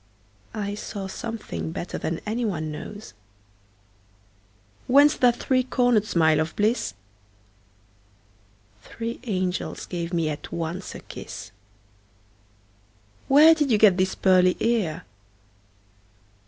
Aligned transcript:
I 0.55 0.73
saw 0.73 1.05
something 1.07 1.71
better 1.71 1.99
than 1.99 2.21
any 2.25 2.43
one 2.43 2.71
knows. 2.71 3.13
Whence 4.87 5.15
that 5.17 5.35
three 5.35 5.61
corner'd 5.61 6.05
smile 6.07 6.39
of 6.39 6.55
bliss? 6.55 6.95
Three 8.81 9.19
angels 9.25 9.85
gave 9.85 10.11
me 10.11 10.27
at 10.27 10.51
once 10.51 10.95
a 10.95 11.01
kiss. 11.01 11.51
Where 13.27 13.53
did 13.53 13.69
you 13.69 13.77
get 13.77 13.97
this 13.97 14.15
pearly 14.15 14.57
ear? 14.59 15.03